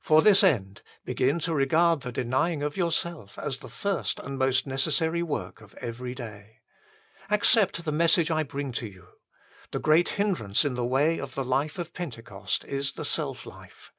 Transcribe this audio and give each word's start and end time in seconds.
For 0.00 0.22
this 0.22 0.44
end, 0.44 0.82
begin 1.04 1.40
to 1.40 1.52
regard 1.52 2.02
the 2.02 2.12
denying 2.12 2.62
of 2.62 2.76
yourself 2.76 3.36
as 3.36 3.58
the 3.58 3.68
first 3.68 4.20
and 4.20 4.38
most 4.38 4.64
necessary 4.64 5.24
work 5.24 5.60
of 5.60 5.74
every 5.80 6.14
day. 6.14 6.60
Accept 7.30 7.84
the 7.84 7.90
message 7.90 8.30
I 8.30 8.44
bring 8.44 8.72
you. 8.80 9.08
The 9.72 9.80
great 9.80 10.10
hindrance 10.10 10.64
in 10.64 10.74
the 10.74 10.86
way 10.86 11.18
of 11.18 11.34
the 11.34 11.42
life 11.42 11.80
of 11.80 11.92
Pentecost 11.94 12.64
is 12.64 12.92
the 12.92 13.04
self 13.04 13.44
life. 13.44 13.92